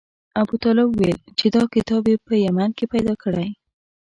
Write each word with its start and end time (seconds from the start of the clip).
ابوطالب 0.41 0.87
ویل 0.93 1.19
چې 1.37 1.45
دا 1.55 1.63
کتاب 1.73 2.03
یې 2.11 2.17
په 2.25 2.33
یمن 2.45 2.69
کې 2.77 2.85
پیدا 2.93 3.13
کړی. 3.23 3.49